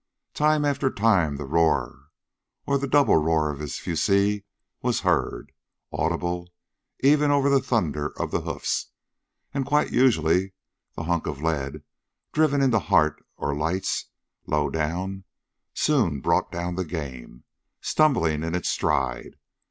Time 0.33 0.65
after 0.65 0.89
time 0.89 1.35
the 1.35 1.45
roar 1.45 2.09
or 2.65 2.79
the 2.79 2.87
double 2.87 3.17
roar 3.17 3.51
of 3.51 3.59
his 3.59 3.77
fusee 3.77 4.43
was 4.81 5.01
heard, 5.01 5.51
audible 5.93 6.49
even 7.01 7.29
over 7.29 7.49
the 7.51 7.61
thunder 7.61 8.09
of 8.19 8.31
the 8.31 8.41
hoofs; 8.41 8.87
and 9.53 9.63
quite 9.63 9.91
usually 9.93 10.53
the 10.95 11.03
hunk 11.03 11.27
of 11.27 11.43
lead, 11.43 11.83
driven 12.31 12.63
into 12.63 12.79
heart 12.79 13.23
or 13.37 13.55
lights, 13.55 14.07
low 14.47 14.71
down, 14.71 15.23
soon 15.75 16.19
brought 16.19 16.51
down 16.51 16.73
the 16.73 16.83
game, 16.83 17.43
stumbling 17.79 18.41
in 18.41 18.55
its 18.55 18.69
stride. 18.69 19.35